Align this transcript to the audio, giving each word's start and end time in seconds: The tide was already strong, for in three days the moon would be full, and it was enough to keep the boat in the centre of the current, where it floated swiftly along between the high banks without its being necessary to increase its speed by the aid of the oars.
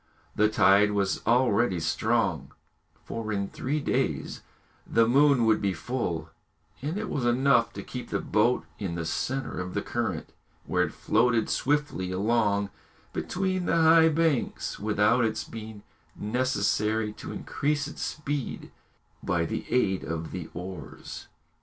The 0.35 0.49
tide 0.49 0.93
was 0.93 1.21
already 1.27 1.79
strong, 1.79 2.53
for 3.05 3.31
in 3.31 3.47
three 3.49 3.79
days 3.79 4.41
the 4.87 5.07
moon 5.07 5.45
would 5.45 5.61
be 5.61 5.73
full, 5.75 6.31
and 6.81 6.97
it 6.97 7.07
was 7.07 7.23
enough 7.23 7.71
to 7.73 7.83
keep 7.83 8.09
the 8.09 8.19
boat 8.19 8.65
in 8.79 8.95
the 8.95 9.05
centre 9.05 9.59
of 9.59 9.75
the 9.75 9.83
current, 9.83 10.33
where 10.65 10.85
it 10.85 10.91
floated 10.91 11.51
swiftly 11.51 12.11
along 12.11 12.71
between 13.13 13.67
the 13.67 13.75
high 13.77 14.09
banks 14.09 14.79
without 14.79 15.23
its 15.23 15.43
being 15.43 15.83
necessary 16.15 17.13
to 17.13 17.31
increase 17.31 17.87
its 17.87 18.01
speed 18.01 18.71
by 19.21 19.45
the 19.45 19.67
aid 19.71 20.03
of 20.03 20.31
the 20.31 20.49
oars. 20.55 21.27